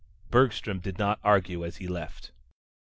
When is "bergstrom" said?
0.31-0.79